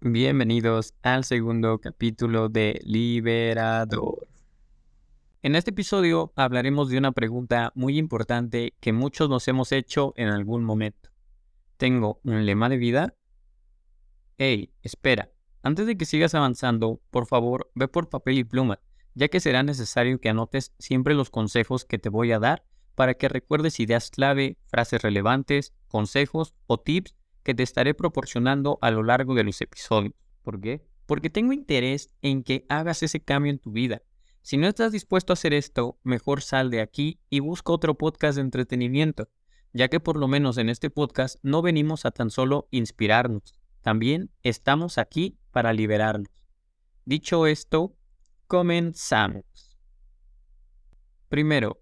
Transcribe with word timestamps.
Bienvenidos 0.00 0.94
al 1.02 1.24
segundo 1.24 1.80
capítulo 1.80 2.48
de 2.48 2.80
Liberador. 2.84 4.28
En 5.42 5.56
este 5.56 5.70
episodio 5.70 6.32
hablaremos 6.36 6.88
de 6.88 6.98
una 6.98 7.10
pregunta 7.10 7.72
muy 7.74 7.98
importante 7.98 8.74
que 8.78 8.92
muchos 8.92 9.28
nos 9.28 9.48
hemos 9.48 9.72
hecho 9.72 10.14
en 10.16 10.28
algún 10.28 10.62
momento. 10.62 11.10
¿Tengo 11.78 12.20
un 12.22 12.46
lema 12.46 12.68
de 12.68 12.76
vida? 12.76 13.16
Hey, 14.36 14.70
espera, 14.84 15.32
antes 15.64 15.84
de 15.88 15.96
que 15.96 16.04
sigas 16.04 16.36
avanzando, 16.36 17.00
por 17.10 17.26
favor, 17.26 17.68
ve 17.74 17.88
por 17.88 18.08
papel 18.08 18.38
y 18.38 18.44
pluma, 18.44 18.78
ya 19.14 19.26
que 19.26 19.40
será 19.40 19.64
necesario 19.64 20.20
que 20.20 20.28
anotes 20.28 20.72
siempre 20.78 21.14
los 21.14 21.28
consejos 21.28 21.84
que 21.84 21.98
te 21.98 22.08
voy 22.08 22.30
a 22.30 22.38
dar 22.38 22.64
para 22.94 23.14
que 23.14 23.28
recuerdes 23.28 23.80
ideas 23.80 24.12
clave, 24.12 24.58
frases 24.68 25.02
relevantes, 25.02 25.74
consejos 25.88 26.54
o 26.68 26.78
tips 26.78 27.16
que 27.48 27.54
te 27.54 27.62
estaré 27.62 27.94
proporcionando 27.94 28.78
a 28.82 28.90
lo 28.90 29.02
largo 29.02 29.34
de 29.34 29.42
los 29.42 29.58
episodios. 29.62 30.12
¿Por 30.42 30.60
qué? 30.60 30.84
Porque 31.06 31.30
tengo 31.30 31.54
interés 31.54 32.10
en 32.20 32.42
que 32.42 32.66
hagas 32.68 33.02
ese 33.02 33.20
cambio 33.20 33.50
en 33.50 33.58
tu 33.58 33.72
vida. 33.72 34.02
Si 34.42 34.58
no 34.58 34.68
estás 34.68 34.92
dispuesto 34.92 35.32
a 35.32 35.34
hacer 35.34 35.54
esto, 35.54 35.98
mejor 36.02 36.42
sal 36.42 36.68
de 36.68 36.82
aquí 36.82 37.20
y 37.30 37.40
busca 37.40 37.72
otro 37.72 37.96
podcast 37.96 38.36
de 38.36 38.42
entretenimiento, 38.42 39.30
ya 39.72 39.88
que 39.88 39.98
por 39.98 40.18
lo 40.18 40.28
menos 40.28 40.58
en 40.58 40.68
este 40.68 40.90
podcast 40.90 41.38
no 41.42 41.62
venimos 41.62 42.04
a 42.04 42.10
tan 42.10 42.28
solo 42.28 42.68
inspirarnos, 42.70 43.54
también 43.80 44.30
estamos 44.42 44.98
aquí 44.98 45.38
para 45.50 45.72
liberarnos. 45.72 46.28
Dicho 47.06 47.46
esto, 47.46 47.96
comenzamos. 48.46 49.78
Primero, 51.30 51.80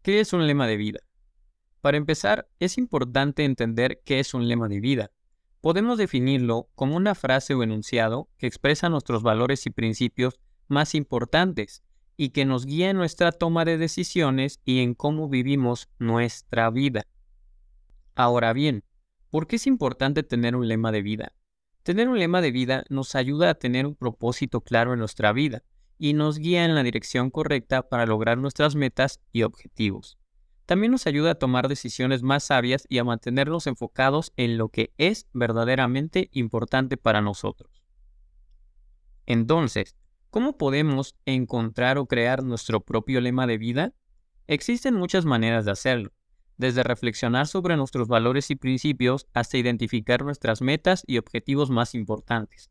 ¿qué 0.00 0.20
es 0.20 0.32
un 0.32 0.46
lema 0.46 0.66
de 0.66 0.78
vida? 0.78 1.00
Para 1.80 1.96
empezar, 1.96 2.48
es 2.58 2.76
importante 2.76 3.44
entender 3.44 4.02
qué 4.04 4.18
es 4.18 4.34
un 4.34 4.48
lema 4.48 4.68
de 4.68 4.80
vida. 4.80 5.12
Podemos 5.60 5.98
definirlo 5.98 6.68
como 6.74 6.96
una 6.96 7.14
frase 7.14 7.54
o 7.54 7.62
enunciado 7.62 8.28
que 8.36 8.46
expresa 8.46 8.88
nuestros 8.88 9.22
valores 9.22 9.64
y 9.66 9.70
principios 9.70 10.40
más 10.66 10.94
importantes 10.94 11.82
y 12.16 12.30
que 12.30 12.44
nos 12.44 12.66
guía 12.66 12.90
en 12.90 12.96
nuestra 12.96 13.30
toma 13.30 13.64
de 13.64 13.78
decisiones 13.78 14.60
y 14.64 14.80
en 14.80 14.94
cómo 14.94 15.28
vivimos 15.28 15.88
nuestra 15.98 16.68
vida. 16.70 17.06
Ahora 18.16 18.52
bien, 18.52 18.82
¿por 19.30 19.46
qué 19.46 19.56
es 19.56 19.66
importante 19.68 20.24
tener 20.24 20.56
un 20.56 20.66
lema 20.66 20.90
de 20.90 21.02
vida? 21.02 21.32
Tener 21.84 22.08
un 22.08 22.18
lema 22.18 22.40
de 22.40 22.50
vida 22.50 22.84
nos 22.88 23.14
ayuda 23.14 23.50
a 23.50 23.54
tener 23.54 23.86
un 23.86 23.94
propósito 23.94 24.62
claro 24.62 24.94
en 24.94 24.98
nuestra 24.98 25.32
vida 25.32 25.62
y 25.96 26.12
nos 26.12 26.38
guía 26.38 26.64
en 26.64 26.74
la 26.74 26.82
dirección 26.82 27.30
correcta 27.30 27.88
para 27.88 28.04
lograr 28.04 28.36
nuestras 28.36 28.74
metas 28.74 29.20
y 29.32 29.44
objetivos 29.44 30.18
también 30.68 30.92
nos 30.92 31.06
ayuda 31.06 31.30
a 31.30 31.34
tomar 31.36 31.66
decisiones 31.66 32.22
más 32.22 32.44
sabias 32.44 32.84
y 32.90 32.98
a 32.98 33.04
mantenernos 33.04 33.66
enfocados 33.66 34.34
en 34.36 34.58
lo 34.58 34.68
que 34.68 34.92
es 34.98 35.26
verdaderamente 35.32 36.28
importante 36.30 36.98
para 36.98 37.22
nosotros. 37.22 37.82
Entonces, 39.24 39.96
¿cómo 40.28 40.58
podemos 40.58 41.16
encontrar 41.24 41.96
o 41.96 42.04
crear 42.04 42.44
nuestro 42.44 42.82
propio 42.82 43.22
lema 43.22 43.46
de 43.46 43.56
vida? 43.56 43.94
Existen 44.46 44.92
muchas 44.92 45.24
maneras 45.24 45.64
de 45.64 45.70
hacerlo, 45.70 46.12
desde 46.58 46.82
reflexionar 46.82 47.46
sobre 47.46 47.78
nuestros 47.78 48.06
valores 48.06 48.50
y 48.50 48.56
principios 48.56 49.26
hasta 49.32 49.56
identificar 49.56 50.22
nuestras 50.22 50.60
metas 50.60 51.02
y 51.06 51.16
objetivos 51.16 51.70
más 51.70 51.94
importantes. 51.94 52.70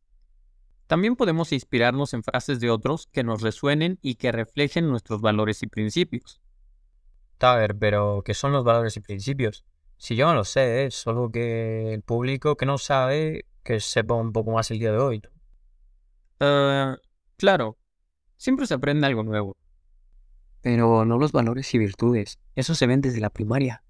También 0.85 1.15
podemos 1.15 1.51
inspirarnos 1.51 2.13
en 2.13 2.21
frases 2.21 2.59
de 2.59 2.69
otros 2.69 3.07
que 3.11 3.23
nos 3.23 3.41
resuenen 3.41 3.97
y 4.03 4.15
que 4.15 4.31
reflejen 4.31 4.87
nuestros 4.87 5.19
valores 5.19 5.63
y 5.63 5.67
principios. 5.67 6.39
Taber, 7.37 7.75
pero 7.77 8.23
¿qué 8.25 8.33
son 8.33 8.51
los 8.51 8.63
valores 8.63 8.97
y 8.97 8.99
principios? 8.99 9.63
Si 9.97 10.15
yo 10.15 10.27
no 10.27 10.35
lo 10.35 10.43
sé, 10.43 10.85
es 10.85 10.95
¿eh? 10.95 10.97
solo 10.97 11.31
que 11.31 11.93
el 11.93 12.01
público 12.01 12.55
que 12.55 12.65
no 12.65 12.77
sabe, 12.77 13.45
que 13.63 13.79
sepa 13.79 14.13
un 14.13 14.31
poco 14.31 14.51
más 14.51 14.69
el 14.71 14.79
día 14.79 14.91
de 14.91 14.97
hoy. 14.97 15.21
Uh, 16.39 16.95
claro, 17.35 17.77
siempre 18.37 18.67
se 18.67 18.75
aprende 18.75 19.07
algo 19.07 19.23
nuevo. 19.23 19.57
Pero 20.61 21.05
no 21.05 21.17
los 21.17 21.31
valores 21.31 21.73
y 21.73 21.77
virtudes, 21.77 22.39
eso 22.55 22.75
se 22.75 22.87
ven 22.87 23.01
desde 23.01 23.19
la 23.19 23.29
primaria. 23.29 23.83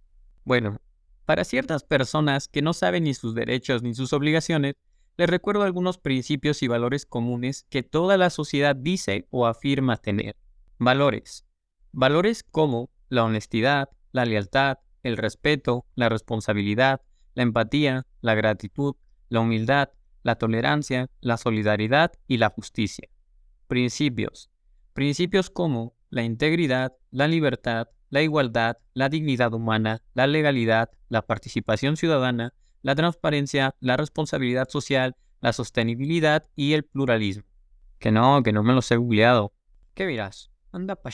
Bueno, 0.46 0.80
para 1.26 1.44
ciertas 1.44 1.84
personas 1.84 2.48
que 2.48 2.62
no 2.62 2.74
saben 2.74 3.04
ni 3.04 3.14
sus 3.14 3.36
derechos 3.36 3.84
ni 3.84 3.94
sus 3.94 4.14
obligaciones, 4.14 4.76
les 5.18 5.30
recuerdo 5.30 5.64
algunos 5.64 5.98
principios 5.98 6.62
y 6.64 6.68
valores 6.68 7.06
comunes 7.06 7.66
que 7.70 7.84
toda 7.84 8.18
la 8.18 8.30
sociedad 8.30 8.76
dice 8.76 9.28
o 9.30 9.48
afirma 9.48 9.98
tener. 9.98 10.38
Valores. 10.78 11.44
Valores 11.92 12.44
como 12.44 12.90
la 13.10 13.24
honestidad, 13.24 13.90
la 14.12 14.26
lealtad, 14.26 14.80
el 15.04 15.18
respeto, 15.18 15.86
la 15.96 16.10
responsabilidad, 16.10 17.02
la 17.34 17.44
empatía, 17.44 18.06
la 18.22 18.36
gratitud, 18.36 18.96
la 19.30 19.42
humildad, 19.42 19.90
la 20.24 20.36
tolerancia, 20.36 21.10
la 21.22 21.38
solidaridad 21.38 22.12
y 22.28 22.38
la 22.38 22.50
justicia. 22.50 23.08
Principios. 23.68 24.50
Principios 24.94 25.50
como 25.50 25.96
la 26.10 26.24
integridad, 26.24 26.94
la 27.12 27.28
libertad, 27.28 27.88
la 28.10 28.22
igualdad, 28.22 28.78
la 28.94 29.10
dignidad 29.10 29.54
humana, 29.54 30.02
la 30.14 30.28
legalidad, 30.28 30.90
la 31.10 31.22
participación 31.22 31.98
ciudadana, 31.98 32.54
la 32.82 32.96
transparencia, 32.96 33.76
la 33.80 33.98
responsabilidad 33.98 34.70
social, 34.70 35.16
la 35.42 35.54
sostenibilidad 35.54 36.46
y 36.56 36.74
el 36.74 36.84
pluralismo. 36.84 37.44
Que 38.00 38.12
no, 38.12 38.44
que 38.44 38.54
no 38.54 38.64
me 38.64 38.74
los 38.74 38.90
he 38.92 38.98
googleado. 38.98 39.54
¿Qué 39.94 40.06
miras? 40.06 40.52
Anda 40.72 40.96
pa' 40.96 41.12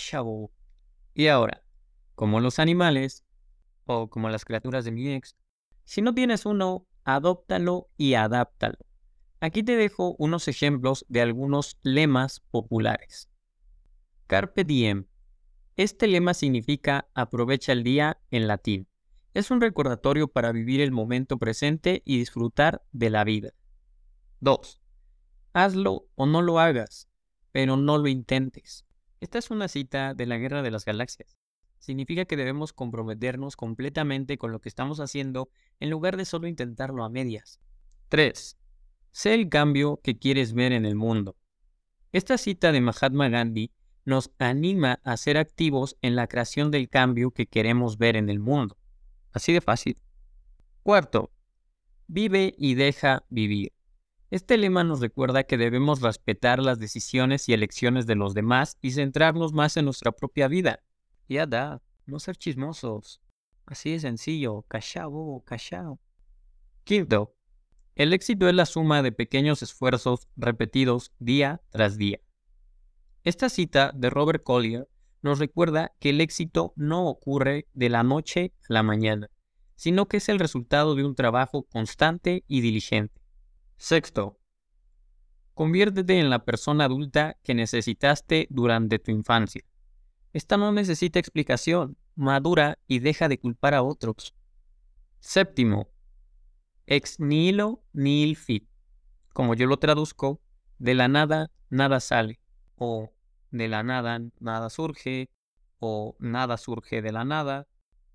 Y 1.16 1.28
ahora, 1.28 1.63
como 2.16 2.40
los 2.40 2.60
animales 2.60 3.24
o 3.86 4.10
como 4.10 4.30
las 4.30 4.46
criaturas 4.46 4.86
de 4.86 4.92
mi 4.92 5.14
ex. 5.14 5.36
Si 5.86 6.02
no 6.02 6.14
tienes 6.14 6.46
uno, 6.46 6.88
adóptalo 7.04 7.90
y 7.98 8.14
adáptalo. 8.14 8.78
Aquí 9.40 9.64
te 9.64 9.76
dejo 9.76 10.16
unos 10.18 10.48
ejemplos 10.48 11.06
de 11.10 11.22
algunos 11.22 11.78
lemas 11.84 12.40
populares. 12.52 13.30
Carpe 14.28 14.64
diem. 14.64 15.06
Este 15.76 16.08
lema 16.08 16.34
significa 16.34 17.10
aprovecha 17.14 17.74
el 17.74 17.84
día 17.84 18.22
en 18.32 18.48
latín. 18.48 18.88
Es 19.34 19.52
un 19.52 19.60
recordatorio 19.60 20.28
para 20.28 20.52
vivir 20.52 20.80
el 20.80 20.92
momento 20.92 21.38
presente 21.38 22.04
y 22.06 22.20
disfrutar 22.20 22.84
de 22.92 23.10
la 23.10 23.24
vida. 23.24 23.54
2. 24.40 24.80
Hazlo 25.54 26.08
o 26.16 26.26
no 26.26 26.42
lo 26.42 26.60
hagas, 26.60 27.10
pero 27.52 27.76
no 27.76 27.98
lo 27.98 28.08
intentes. 28.08 28.86
Esta 29.20 29.40
es 29.40 29.50
una 29.50 29.68
cita 29.68 30.14
de 30.14 30.26
la 30.26 30.38
Guerra 30.38 30.62
de 30.62 30.72
las 30.72 30.86
Galaxias 30.86 31.38
significa 31.84 32.24
que 32.24 32.38
debemos 32.38 32.72
comprometernos 32.72 33.58
completamente 33.58 34.38
con 34.38 34.54
lo 34.54 34.62
que 34.62 34.70
estamos 34.70 35.02
haciendo 35.02 35.50
en 35.82 35.90
lugar 35.90 36.16
de 36.16 36.24
solo 36.24 36.48
intentarlo 36.48 37.04
a 37.04 37.10
medias. 37.10 37.60
3. 38.08 38.58
Sé 39.12 39.34
el 39.34 39.50
cambio 39.50 40.00
que 40.02 40.18
quieres 40.18 40.54
ver 40.54 40.72
en 40.72 40.86
el 40.86 40.96
mundo. 40.96 41.36
Esta 42.14 42.38
cita 42.38 42.72
de 42.72 42.80
Mahatma 42.80 43.28
Gandhi 43.28 43.72
nos 44.06 44.32
anima 44.40 45.02
a 45.04 45.18
ser 45.18 45.38
activos 45.38 45.98
en 46.02 46.16
la 46.16 46.28
creación 46.28 46.72
del 46.72 46.88
cambio 46.88 47.32
que 47.32 47.48
queremos 47.48 47.98
ver 47.98 48.16
en 48.16 48.30
el 48.30 48.40
mundo. 48.40 48.78
Así 49.34 49.52
de 49.52 49.60
fácil. 49.60 49.98
Cuarto, 50.84 51.32
vive 52.08 52.54
y 52.58 52.76
deja 52.76 53.26
vivir. 53.30 53.74
Este 54.32 54.58
lema 54.58 54.86
nos 54.86 55.02
recuerda 55.02 55.44
que 55.44 55.58
debemos 55.58 56.02
respetar 56.02 56.60
las 56.60 56.80
decisiones 56.80 57.50
y 57.50 57.54
elecciones 57.54 58.08
de 58.08 58.16
los 58.16 58.34
demás 58.34 58.78
y 58.82 58.92
centrarnos 58.92 59.52
más 59.52 59.76
en 59.76 59.86
nuestra 59.86 60.14
propia 60.14 60.48
vida. 60.48 60.80
Ya 61.28 61.46
da, 61.46 61.82
no 62.06 62.20
ser 62.20 62.36
chismosos. 62.36 63.22
Así 63.66 63.92
de 63.92 64.00
sencillo, 64.00 64.64
callao, 64.68 65.44
callao. 65.46 66.00
Quinto, 66.84 67.36
el 67.96 68.12
éxito 68.12 68.50
es 68.50 68.56
la 68.56 68.66
suma 68.66 69.02
de 69.02 69.12
pequeños 69.12 69.62
esfuerzos 69.62 70.28
repetidos 70.36 71.14
día 71.20 71.62
tras 71.70 71.98
día. 71.98 72.20
Esta 73.24 73.50
cita 73.50 73.92
de 73.96 74.10
Robert 74.10 74.44
Collier 74.44 74.90
nos 75.22 75.40
recuerda 75.40 75.96
que 76.00 76.10
el 76.10 76.20
éxito 76.20 76.74
no 76.76 77.08
ocurre 77.08 77.68
de 77.74 77.90
la 77.90 78.04
noche 78.04 78.54
a 78.70 78.74
la 78.74 78.84
mañana, 78.84 79.30
sino 79.76 80.08
que 80.08 80.18
es 80.18 80.28
el 80.28 80.40
resultado 80.40 80.96
de 80.96 81.06
un 81.06 81.16
trabajo 81.16 81.64
constante 81.64 82.44
y 82.48 82.62
diligente. 82.62 83.22
Sexto, 83.78 84.40
conviértete 85.54 86.20
en 86.20 86.30
la 86.30 86.44
persona 86.44 86.86
adulta 86.86 87.38
que 87.44 87.54
necesitaste 87.54 88.48
durante 88.50 89.00
tu 89.00 89.12
infancia. 89.12 89.64
Esta 90.34 90.58
no 90.58 90.72
necesita 90.72 91.20
explicación, 91.20 91.96
madura 92.16 92.80
y 92.88 93.00
deja 93.00 93.28
de 93.28 93.40
culpar 93.40 93.76
a 93.76 93.84
otros. 93.84 94.34
Séptimo, 95.20 95.90
ex 96.88 97.20
nihilo 97.20 97.84
nihil 97.94 98.36
fit. 98.36 98.68
Como 99.34 99.54
yo 99.54 99.68
lo 99.68 99.78
traduzco, 99.78 100.42
de 100.80 100.96
la 100.96 101.08
nada 101.08 101.52
nada 101.70 102.00
sale, 102.00 102.40
o 102.78 103.14
de 103.52 103.68
la 103.68 103.84
nada 103.84 104.20
nada 104.40 104.70
surge, 104.72 105.30
o 105.80 106.16
nada 106.20 106.58
surge 106.58 107.02
de 107.04 107.12
la 107.12 107.26
nada, 107.26 107.68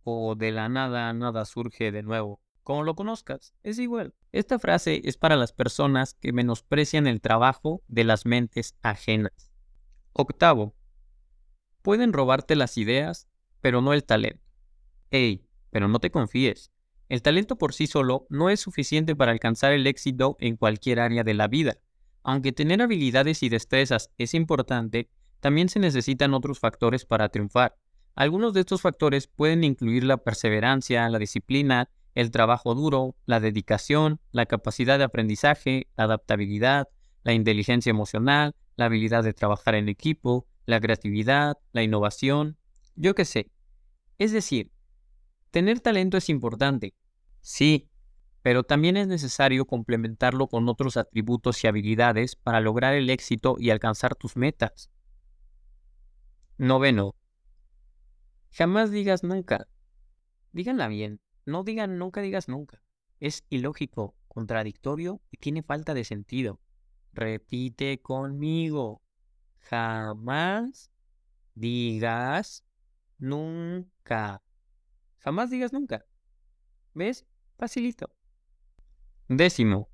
o 0.02 0.34
de 0.34 0.50
la 0.50 0.68
nada 0.68 1.12
nada 1.12 1.44
surge 1.44 1.92
de 1.92 2.02
nuevo. 2.02 2.40
Como 2.64 2.82
lo 2.82 2.96
conozcas, 2.96 3.54
es 3.62 3.78
igual. 3.78 4.14
Esta 4.32 4.58
frase 4.58 5.00
es 5.04 5.16
para 5.16 5.36
las 5.36 5.52
personas 5.52 6.14
que 6.14 6.32
menosprecian 6.32 7.06
el 7.06 7.20
trabajo 7.20 7.82
de 7.88 8.04
las 8.04 8.26
mentes 8.26 8.76
ajenas. 8.82 9.52
Octavo, 10.12 10.74
Pueden 11.82 12.12
robarte 12.12 12.56
las 12.56 12.76
ideas, 12.76 13.28
pero 13.60 13.80
no 13.80 13.92
el 13.92 14.04
talento. 14.04 14.42
Ey, 15.10 15.44
pero 15.70 15.88
no 15.88 15.98
te 16.00 16.10
confíes. 16.10 16.70
El 17.08 17.22
talento 17.22 17.56
por 17.56 17.72
sí 17.72 17.86
solo 17.86 18.26
no 18.28 18.50
es 18.50 18.60
suficiente 18.60 19.16
para 19.16 19.32
alcanzar 19.32 19.72
el 19.72 19.86
éxito 19.86 20.36
en 20.40 20.56
cualquier 20.56 21.00
área 21.00 21.24
de 21.24 21.34
la 21.34 21.48
vida. 21.48 21.78
Aunque 22.22 22.52
tener 22.52 22.82
habilidades 22.82 23.42
y 23.42 23.48
destrezas 23.48 24.10
es 24.18 24.34
importante, 24.34 25.08
también 25.40 25.68
se 25.68 25.78
necesitan 25.78 26.34
otros 26.34 26.58
factores 26.58 27.06
para 27.06 27.30
triunfar. 27.30 27.76
Algunos 28.14 28.52
de 28.52 28.60
estos 28.60 28.82
factores 28.82 29.28
pueden 29.28 29.64
incluir 29.64 30.04
la 30.04 30.18
perseverancia, 30.18 31.08
la 31.08 31.18
disciplina, 31.18 31.88
el 32.14 32.30
trabajo 32.30 32.74
duro, 32.74 33.14
la 33.26 33.38
dedicación, 33.38 34.20
la 34.32 34.46
capacidad 34.46 34.98
de 34.98 35.04
aprendizaje, 35.04 35.86
la 35.96 36.04
adaptabilidad, 36.04 36.88
la 37.22 37.32
inteligencia 37.32 37.90
emocional, 37.90 38.56
la 38.76 38.86
habilidad 38.86 39.22
de 39.22 39.32
trabajar 39.32 39.76
en 39.76 39.88
equipo, 39.88 40.46
la 40.68 40.80
creatividad, 40.80 41.56
la 41.72 41.82
innovación, 41.82 42.58
yo 42.94 43.14
qué 43.14 43.24
sé. 43.24 43.50
Es 44.18 44.32
decir, 44.32 44.70
tener 45.50 45.80
talento 45.80 46.18
es 46.18 46.28
importante, 46.28 46.94
sí, 47.40 47.88
pero 48.42 48.64
también 48.64 48.98
es 48.98 49.06
necesario 49.06 49.64
complementarlo 49.64 50.46
con 50.46 50.68
otros 50.68 50.98
atributos 50.98 51.64
y 51.64 51.68
habilidades 51.68 52.36
para 52.36 52.60
lograr 52.60 52.92
el 52.92 53.08
éxito 53.08 53.56
y 53.58 53.70
alcanzar 53.70 54.14
tus 54.14 54.36
metas. 54.36 54.90
Noveno. 56.58 57.16
Jamás 58.50 58.90
digas 58.90 59.24
nunca. 59.24 59.68
Díganla 60.52 60.88
bien. 60.88 61.18
No 61.46 61.64
digan 61.64 61.96
nunca 61.96 62.20
digas 62.20 62.46
nunca. 62.46 62.82
Es 63.20 63.42
ilógico, 63.48 64.16
contradictorio 64.28 65.22
y 65.30 65.38
tiene 65.38 65.62
falta 65.62 65.94
de 65.94 66.04
sentido. 66.04 66.60
Repite 67.14 68.02
conmigo. 68.02 69.00
Jamás 69.68 70.90
digas 71.54 72.64
nunca. 73.18 74.42
Jamás 75.18 75.50
digas 75.50 75.74
nunca. 75.74 76.06
¿Ves? 76.94 77.26
Facilito. 77.58 78.10
Décimo. 79.28 79.90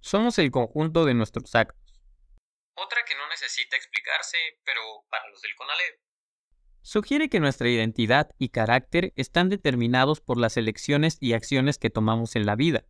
Somos 0.00 0.38
el 0.38 0.50
conjunto 0.50 1.06
de 1.06 1.14
nuestros 1.14 1.54
actos. 1.54 2.02
Otra 2.74 3.00
que 3.08 3.14
no 3.14 3.26
necesita 3.30 3.76
explicarse, 3.76 4.36
pero 4.62 4.82
para 5.08 5.26
los 5.30 5.40
del 5.40 5.54
CONALEP. 5.56 6.00
Sugiere 6.82 7.30
que 7.30 7.40
nuestra 7.40 7.70
identidad 7.70 8.30
y 8.38 8.50
carácter 8.50 9.14
están 9.16 9.48
determinados 9.48 10.20
por 10.20 10.36
las 10.36 10.58
elecciones 10.58 11.16
y 11.20 11.32
acciones 11.32 11.78
que 11.78 11.88
tomamos 11.88 12.36
en 12.36 12.44
la 12.44 12.56
vida. 12.56 12.84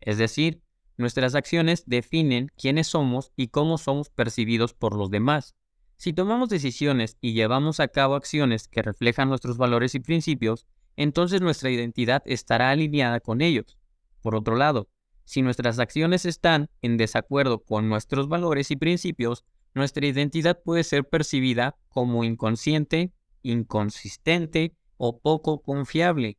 Es 0.00 0.18
decir, 0.18 0.62
nuestras 0.96 1.34
acciones 1.34 1.84
definen 1.86 2.50
quiénes 2.56 2.88
somos 2.88 3.32
y 3.36 3.48
cómo 3.48 3.78
somos 3.78 4.10
percibidos 4.10 4.74
por 4.74 4.96
los 4.96 5.10
demás. 5.10 5.54
Si 5.96 6.12
tomamos 6.12 6.48
decisiones 6.48 7.16
y 7.20 7.32
llevamos 7.32 7.80
a 7.80 7.88
cabo 7.88 8.14
acciones 8.14 8.68
que 8.68 8.82
reflejan 8.82 9.28
nuestros 9.28 9.56
valores 9.56 9.94
y 9.94 10.00
principios, 10.00 10.66
entonces 10.96 11.40
nuestra 11.40 11.70
identidad 11.70 12.22
estará 12.26 12.70
alineada 12.70 13.20
con 13.20 13.40
ellos. 13.40 13.78
Por 14.20 14.34
otro 14.34 14.56
lado, 14.56 14.88
si 15.24 15.42
nuestras 15.42 15.78
acciones 15.78 16.24
están 16.26 16.68
en 16.82 16.96
desacuerdo 16.96 17.62
con 17.62 17.88
nuestros 17.88 18.28
valores 18.28 18.70
y 18.70 18.76
principios, 18.76 19.44
nuestra 19.74 20.06
identidad 20.06 20.60
puede 20.62 20.84
ser 20.84 21.08
percibida 21.08 21.76
como 21.88 22.24
inconsciente, 22.24 23.12
inconsistente 23.42 24.76
o 24.96 25.18
poco 25.18 25.62
confiable. 25.62 26.38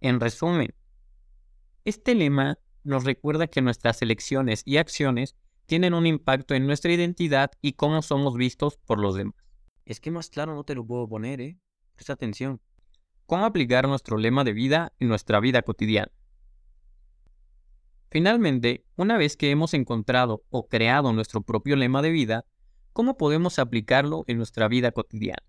En 0.00 0.20
resumen, 0.20 0.74
este 1.84 2.14
lema 2.14 2.58
nos 2.84 3.04
recuerda 3.04 3.46
que 3.46 3.62
nuestras 3.62 4.02
elecciones 4.02 4.62
y 4.64 4.76
acciones 4.78 5.36
tienen 5.66 5.94
un 5.94 6.06
impacto 6.06 6.54
en 6.54 6.66
nuestra 6.66 6.92
identidad 6.92 7.52
y 7.62 7.74
cómo 7.74 8.02
somos 8.02 8.36
vistos 8.36 8.76
por 8.78 8.98
los 8.98 9.14
demás. 9.14 9.34
Es 9.84 10.00
que 10.00 10.10
más 10.10 10.30
claro 10.30 10.54
no 10.54 10.64
te 10.64 10.74
lo 10.74 10.86
puedo 10.86 11.08
poner, 11.08 11.40
¿eh? 11.40 11.58
Presta 11.94 12.12
atención. 12.12 12.60
¿Cómo 13.26 13.44
aplicar 13.44 13.86
nuestro 13.86 14.16
lema 14.16 14.42
de 14.42 14.52
vida 14.52 14.92
en 14.98 15.08
nuestra 15.08 15.38
vida 15.38 15.62
cotidiana? 15.62 16.10
Finalmente, 18.10 18.84
una 18.96 19.16
vez 19.16 19.36
que 19.36 19.50
hemos 19.52 19.72
encontrado 19.72 20.42
o 20.50 20.66
creado 20.66 21.12
nuestro 21.12 21.42
propio 21.42 21.76
lema 21.76 22.02
de 22.02 22.10
vida, 22.10 22.44
¿cómo 22.92 23.16
podemos 23.16 23.60
aplicarlo 23.60 24.24
en 24.26 24.38
nuestra 24.38 24.66
vida 24.66 24.90
cotidiana? 24.90 25.44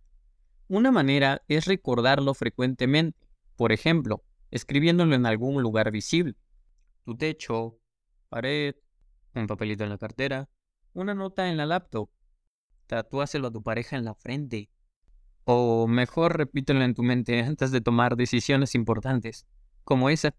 Una 0.68 0.92
manera 0.92 1.42
es 1.48 1.66
recordarlo 1.66 2.36
frecuentemente, 2.36 3.28
por 3.56 3.72
ejemplo, 3.72 4.24
escribiéndolo 4.52 5.16
en 5.16 5.26
algún 5.26 5.62
lugar 5.64 5.92
visible. 5.92 6.36
Tu 7.04 7.16
techo, 7.18 7.80
pared, 8.30 8.76
un 9.34 9.48
papelito 9.48 9.84
en 9.84 9.90
la 9.90 9.98
cartera, 9.98 10.50
una 10.94 11.14
nota 11.14 11.50
en 11.50 11.58
la 11.58 11.66
laptop. 11.66 12.10
Tatúaselo 12.88 13.48
a 13.48 13.52
tu 13.52 13.64
pareja 13.64 13.96
en 13.96 14.06
la 14.06 14.14
frente. 14.14 14.70
O 15.46 15.88
mejor 15.88 16.38
repítelo 16.38 16.82
en 16.84 16.94
tu 16.94 17.04
mente 17.04 17.42
antes 17.42 17.72
de 17.72 17.82
tomar 17.82 18.16
decisiones 18.16 18.76
importantes, 18.76 19.48
como 19.84 20.10
esa. 20.10 20.36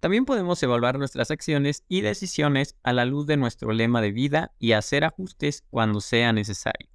También 0.00 0.24
podemos 0.24 0.60
evaluar 0.64 0.98
nuestras 0.98 1.30
acciones 1.30 1.84
y 1.86 2.00
decisiones 2.00 2.76
a 2.82 2.92
la 2.92 3.04
luz 3.04 3.26
de 3.26 3.36
nuestro 3.36 3.72
lema 3.72 4.00
de 4.00 4.10
vida 4.10 4.52
y 4.58 4.72
hacer 4.72 5.04
ajustes 5.04 5.62
cuando 5.70 6.00
sea 6.00 6.32
necesario. 6.32 6.88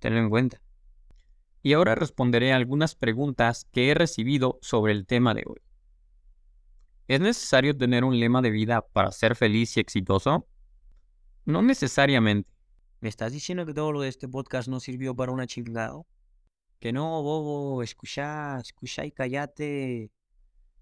Tenlo 0.00 0.18
en 0.18 0.28
cuenta. 0.28 0.60
Y 1.62 1.74
ahora 1.74 1.94
responderé 1.94 2.52
algunas 2.52 2.96
preguntas 2.96 3.66
que 3.70 3.90
he 3.90 3.94
recibido 3.94 4.58
sobre 4.60 4.92
el 4.92 5.06
tema 5.06 5.34
de 5.34 5.44
hoy. 5.46 5.60
¿Es 7.08 7.20
necesario 7.20 7.74
tener 7.74 8.04
un 8.04 8.20
lema 8.20 8.42
de 8.42 8.50
vida 8.50 8.86
para 8.86 9.10
ser 9.12 9.34
feliz 9.34 9.74
y 9.78 9.80
exitoso? 9.80 10.46
No 11.46 11.62
necesariamente. 11.62 12.50
¿Me 13.00 13.08
estás 13.08 13.32
diciendo 13.32 13.64
que 13.64 13.72
todo 13.72 13.92
lo 13.92 14.02
de 14.02 14.10
este 14.10 14.28
podcast 14.28 14.68
no 14.68 14.78
sirvió 14.78 15.16
para 15.16 15.32
una 15.32 15.46
chingada? 15.46 16.02
Que 16.78 16.92
no, 16.92 17.22
bobo, 17.22 17.82
escucha, 17.82 18.58
escucha 18.58 19.06
y 19.06 19.12
callate. 19.12 20.10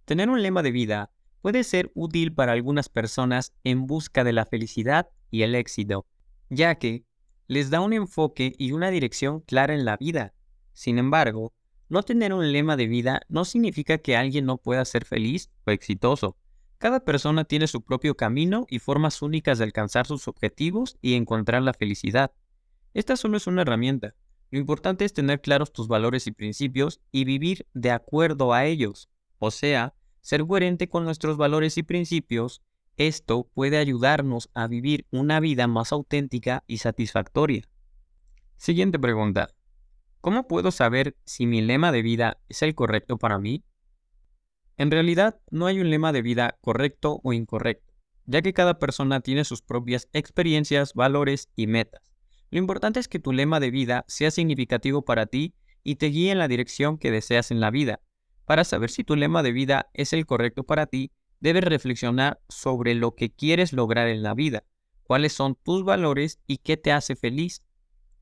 Tener 0.05 0.29
un 0.29 0.43
lema 0.43 0.65
de 0.65 0.73
vida 0.73 1.13
puede 1.43 1.63
ser 1.63 1.93
útil 1.95 2.35
para 2.35 2.51
algunas 2.51 2.89
personas 2.89 3.53
en 3.63 3.87
busca 3.87 4.25
de 4.25 4.33
la 4.33 4.47
felicidad 4.47 5.09
y 5.31 5.43
el 5.43 5.55
éxito, 5.55 6.07
ya 6.51 6.75
que 6.75 7.05
les 7.47 7.71
da 7.71 7.81
un 7.81 7.93
enfoque 7.93 8.53
y 8.59 8.73
una 8.73 8.91
dirección 8.91 9.43
clara 9.43 9.75
en 9.75 9.85
la 9.85 9.97
vida. 9.97 10.35
Sin 10.73 10.99
embargo, 10.99 11.55
no 11.89 12.03
tener 12.03 12.33
un 12.33 12.53
lema 12.53 12.77
de 12.77 12.87
vida 12.87 13.21
no 13.29 13.45
significa 13.45 13.99
que 13.99 14.17
alguien 14.17 14.45
no 14.45 14.59
pueda 14.59 14.85
ser 14.85 15.05
feliz 15.05 15.51
o 15.67 15.71
exitoso. 15.71 16.37
Cada 16.79 17.05
persona 17.05 17.45
tiene 17.45 17.69
su 17.69 17.83
propio 17.83 18.17
camino 18.17 18.67
y 18.69 18.81
formas 18.81 19.23
únicas 19.23 19.59
de 19.59 19.65
alcanzar 19.65 20.07
sus 20.07 20.29
objetivos 20.29 20.99
y 21.01 21.15
encontrar 21.15 21.63
la 21.63 21.73
felicidad. 21.73 22.33
Esta 22.93 23.17
solo 23.17 23.37
es 23.37 23.47
una 23.47 23.63
herramienta. 23.63 24.15
Lo 24.51 24.59
importante 24.59 25.05
es 25.05 25.13
tener 25.13 25.41
claros 25.41 25.73
tus 25.73 25.89
valores 25.89 26.27
y 26.27 26.33
principios 26.33 27.01
y 27.13 27.25
vivir 27.25 27.67
de 27.73 27.91
acuerdo 27.91 28.53
a 28.53 28.65
ellos. 28.65 29.09
O 29.39 29.51
sea, 29.51 29.95
ser 30.21 30.47
coherente 30.47 30.89
con 30.89 31.05
nuestros 31.05 31.37
valores 31.37 31.79
y 31.79 31.83
principios. 31.83 32.63
Esto 32.97 33.49
puede 33.55 33.79
ayudarnos 33.79 34.51
a 34.55 34.67
vivir 34.67 35.07
una 35.11 35.41
vida 35.41 35.67
más 35.67 35.93
auténtica 35.93 36.65
y 36.67 36.79
satisfactoria. 36.79 37.63
Siguiente 38.57 38.99
pregunta. 38.99 39.56
¿Cómo 40.27 40.49
puedo 40.49 40.73
saber 40.73 41.17
si 41.25 41.47
mi 41.47 41.63
lema 41.63 41.93
de 41.93 42.03
vida 42.03 42.39
es 42.49 42.63
el 42.63 42.75
correcto 42.75 43.17
para 43.17 43.39
mí? 43.39 43.63
En 44.77 44.91
realidad, 44.91 45.39
no 45.53 45.67
hay 45.67 45.79
un 45.79 45.89
lema 45.89 46.13
de 46.13 46.21
vida 46.21 46.59
correcto 46.61 47.21
o 47.23 47.33
incorrecto, 47.33 47.95
ya 48.25 48.43
que 48.43 48.53
cada 48.53 48.81
persona 48.81 49.21
tiene 49.21 49.45
sus 49.45 49.63
propias 49.63 50.09
experiencias, 50.13 50.95
valores 50.95 51.49
y 51.55 51.69
metas. 51.69 52.13
Lo 52.51 52.59
importante 52.59 52.99
es 52.99 53.07
que 53.07 53.21
tu 53.21 53.33
lema 53.33 53.61
de 53.61 53.71
vida 53.71 54.05
sea 54.09 54.33
significativo 54.33 55.05
para 55.05 55.27
ti 55.27 55.55
y 55.85 55.95
te 55.95 56.07
guíe 56.07 56.33
en 56.33 56.41
la 56.41 56.49
dirección 56.49 56.99
que 56.99 57.13
deseas 57.13 57.53
en 57.53 57.61
la 57.61 57.71
vida. 57.71 58.01
Para 58.47 58.65
saber 58.65 58.91
si 58.91 59.05
tu 59.05 59.15
lema 59.15 59.45
de 59.45 59.53
vida 59.53 59.91
es 59.95 60.13
el 60.13 60.27
correcto 60.27 60.65
para 60.65 60.87
ti, 60.87 61.13
debes 61.39 61.63
reflexionar 61.63 62.41
sobre 62.49 62.97
lo 62.97 63.15
que 63.15 63.33
quieres 63.33 63.73
lograr 63.73 64.09
en 64.09 64.25
la 64.25 64.35
vida, 64.35 64.65
cuáles 65.05 65.35
son 65.35 65.55
tus 65.55 65.85
valores 65.85 66.41
y 66.49 66.57
qué 66.57 66.77
te 66.77 66.91
hace 66.91 67.15
feliz. 67.15 67.63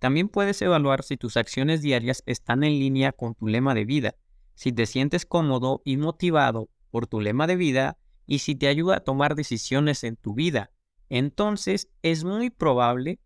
También 0.05 0.29
puedes 0.29 0.61
evaluar 0.61 1.03
si 1.03 1.17
tus 1.17 1.39
acciones 1.39 1.81
diarias 1.81 2.23
están 2.27 2.63
en 2.63 2.79
línea 2.79 3.13
con 3.13 3.35
tu 3.35 3.47
lema 3.47 3.73
de 3.73 3.87
vida, 3.87 4.15
si 4.55 4.71
te 4.71 4.85
sientes 4.85 5.25
cómodo 5.25 5.81
y 5.83 5.97
motivado 5.97 6.69
por 6.91 7.07
tu 7.07 7.23
lema 7.23 7.47
de 7.47 7.57
vida 7.57 7.97
y 8.27 8.41
si 8.41 8.55
te 8.55 8.69
ayuda 8.69 8.97
a 8.97 9.01
tomar 9.01 9.35
decisiones 9.35 10.05
en 10.05 10.17
tu 10.17 10.35
vida. 10.35 10.71
Entonces 11.09 11.89
es 12.03 12.23
muy 12.23 12.51
probable 12.51 13.19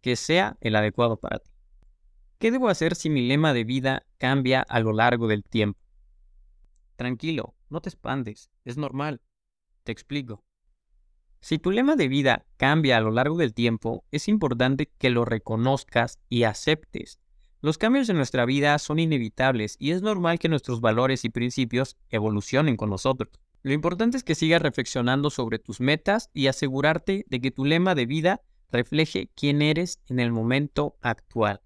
que 0.00 0.16
sea 0.16 0.56
el 0.62 0.74
adecuado 0.74 1.20
para 1.20 1.40
ti. 1.40 1.50
¿Qué 2.38 2.50
debo 2.50 2.70
hacer 2.70 2.94
si 2.94 3.10
mi 3.10 3.28
lema 3.28 3.52
de 3.52 3.64
vida 3.64 4.06
cambia 4.16 4.62
a 4.62 4.80
lo 4.80 4.94
largo 4.94 5.28
del 5.28 5.44
tiempo? 5.44 5.78
Tranquilo, 6.96 7.54
no 7.68 7.82
te 7.82 7.90
expandes, 7.90 8.48
es 8.64 8.78
normal. 8.78 9.20
Te 9.84 9.92
explico. 9.92 10.42
Si 11.42 11.58
tu 11.58 11.72
lema 11.72 11.96
de 11.96 12.06
vida 12.06 12.46
cambia 12.56 12.96
a 12.96 13.00
lo 13.00 13.10
largo 13.10 13.36
del 13.36 13.52
tiempo, 13.52 14.04
es 14.12 14.28
importante 14.28 14.92
que 14.98 15.10
lo 15.10 15.24
reconozcas 15.24 16.20
y 16.28 16.44
aceptes. 16.44 17.18
Los 17.60 17.78
cambios 17.78 18.08
en 18.08 18.16
nuestra 18.16 18.44
vida 18.44 18.78
son 18.78 19.00
inevitables 19.00 19.74
y 19.80 19.90
es 19.90 20.02
normal 20.02 20.38
que 20.38 20.48
nuestros 20.48 20.80
valores 20.80 21.24
y 21.24 21.30
principios 21.30 21.96
evolucionen 22.10 22.76
con 22.76 22.90
nosotros. 22.90 23.40
Lo 23.64 23.72
importante 23.72 24.16
es 24.16 24.22
que 24.22 24.36
sigas 24.36 24.62
reflexionando 24.62 25.30
sobre 25.30 25.58
tus 25.58 25.80
metas 25.80 26.30
y 26.32 26.46
asegurarte 26.46 27.24
de 27.28 27.40
que 27.40 27.50
tu 27.50 27.64
lema 27.64 27.96
de 27.96 28.06
vida 28.06 28.40
refleje 28.70 29.28
quién 29.34 29.62
eres 29.62 29.98
en 30.08 30.20
el 30.20 30.30
momento 30.30 30.96
actual. 31.00 31.60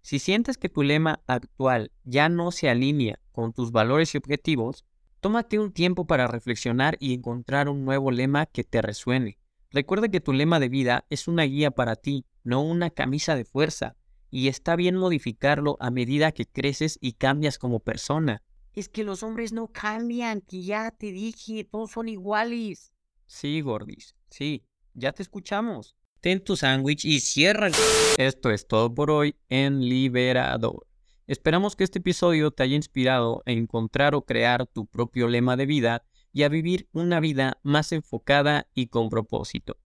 Si 0.00 0.18
sientes 0.18 0.56
que 0.56 0.70
tu 0.70 0.82
lema 0.82 1.20
actual 1.26 1.92
ya 2.04 2.30
no 2.30 2.52
se 2.52 2.70
alinea 2.70 3.18
con 3.32 3.52
tus 3.52 3.70
valores 3.70 4.14
y 4.14 4.18
objetivos, 4.18 4.86
Tómate 5.20 5.58
un 5.58 5.70
tiempo 5.72 6.06
para 6.06 6.26
reflexionar 6.26 6.96
y 6.98 7.12
encontrar 7.12 7.68
un 7.68 7.84
nuevo 7.84 8.10
lema 8.10 8.46
que 8.46 8.64
te 8.64 8.80
resuene. 8.80 9.38
Recuerda 9.70 10.08
que 10.08 10.20
tu 10.20 10.32
lema 10.32 10.58
de 10.58 10.70
vida 10.70 11.04
es 11.10 11.28
una 11.28 11.42
guía 11.42 11.70
para 11.70 11.94
ti, 11.96 12.24
no 12.42 12.62
una 12.62 12.88
camisa 12.90 13.36
de 13.36 13.44
fuerza, 13.44 13.96
y 14.30 14.48
está 14.48 14.76
bien 14.76 14.96
modificarlo 14.96 15.76
a 15.78 15.90
medida 15.90 16.32
que 16.32 16.46
creces 16.46 16.98
y 17.02 17.12
cambias 17.12 17.58
como 17.58 17.80
persona. 17.80 18.42
Es 18.72 18.88
que 18.88 19.04
los 19.04 19.22
hombres 19.22 19.52
no 19.52 19.68
cambian, 19.68 20.40
que 20.40 20.62
ya 20.62 20.90
te 20.90 21.12
dije, 21.12 21.64
todos 21.64 21.90
son 21.90 22.08
iguales. 22.08 22.92
Sí, 23.26 23.60
Gordis, 23.60 24.14
sí, 24.30 24.64
ya 24.94 25.12
te 25.12 25.22
escuchamos. 25.22 25.94
Ten 26.20 26.42
tu 26.42 26.56
sándwich 26.56 27.04
y 27.04 27.20
cierra. 27.20 27.66
el- 27.66 27.74
Esto 28.18 28.50
es 28.50 28.66
todo 28.66 28.94
por 28.94 29.10
hoy 29.10 29.36
en 29.50 29.80
Liberador. 29.80 30.86
Esperamos 31.30 31.76
que 31.76 31.84
este 31.84 32.00
episodio 32.00 32.50
te 32.50 32.64
haya 32.64 32.74
inspirado 32.74 33.44
a 33.46 33.52
encontrar 33.52 34.16
o 34.16 34.22
crear 34.22 34.66
tu 34.66 34.86
propio 34.86 35.28
lema 35.28 35.56
de 35.56 35.64
vida 35.64 36.02
y 36.32 36.42
a 36.42 36.48
vivir 36.48 36.88
una 36.90 37.20
vida 37.20 37.60
más 37.62 37.92
enfocada 37.92 38.66
y 38.74 38.88
con 38.88 39.10
propósito. 39.10 39.76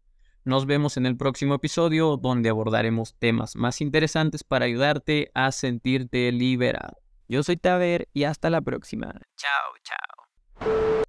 Nos 0.43 0.65
vemos 0.65 0.97
en 0.97 1.05
el 1.05 1.17
próximo 1.17 1.53
episodio 1.53 2.17
donde 2.17 2.49
abordaremos 2.49 3.13
temas 3.19 3.55
más 3.55 3.79
interesantes 3.79 4.43
para 4.43 4.65
ayudarte 4.65 5.29
a 5.35 5.51
sentirte 5.51 6.31
liberado. 6.31 6.97
Yo 7.27 7.43
soy 7.43 7.57
Taver 7.57 8.09
y 8.11 8.23
hasta 8.23 8.49
la 8.49 8.61
próxima. 8.61 9.13
Chao, 9.37 9.73
chao. 9.83 11.03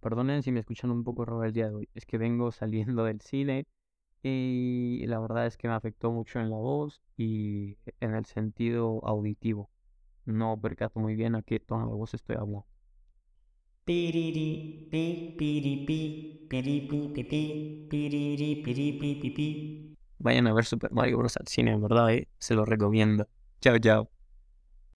Perdonen 0.00 0.42
si 0.42 0.50
me 0.50 0.58
escuchan 0.58 0.90
un 0.90 1.04
poco 1.04 1.24
raro 1.24 1.44
el 1.44 1.52
día 1.52 1.68
de 1.68 1.74
hoy. 1.76 1.88
Es 1.94 2.06
que 2.06 2.18
vengo 2.18 2.50
saliendo 2.50 3.04
del 3.04 3.20
cine 3.20 3.68
y 4.24 5.06
la 5.06 5.20
verdad 5.20 5.46
es 5.46 5.56
que 5.56 5.68
me 5.68 5.74
afectó 5.74 6.10
mucho 6.10 6.40
en 6.40 6.50
la 6.50 6.56
voz 6.56 7.00
y 7.16 7.78
en 8.00 8.16
el 8.16 8.26
sentido 8.26 9.00
auditivo. 9.04 9.70
No 10.26 10.60
percato 10.60 11.00
muy 11.00 11.16
bien 11.16 11.34
a 11.36 11.42
qué 11.42 11.58
tono 11.58 11.88
de 11.88 11.94
voz 11.94 12.12
estoy 12.14 12.36
hablando. 12.36 12.66
Vayan 20.18 20.46
a 20.46 20.52
ver 20.54 20.64
Super 20.64 20.92
Mario 20.92 21.18
Bros. 21.18 21.36
al 21.36 21.46
cine, 21.46 21.72
en 21.72 21.82
verdad, 21.82 22.10
¿eh? 22.12 22.28
se 22.38 22.54
lo 22.54 22.64
recomiendo. 22.64 23.28
Chao, 23.60 23.78
chao. 23.78 24.15